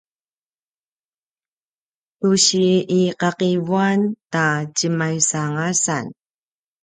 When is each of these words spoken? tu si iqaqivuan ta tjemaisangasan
tu 2.19 2.29
si 2.45 2.65
iqaqivuan 3.01 3.99
ta 4.33 4.45
tjemaisangasan 4.75 6.05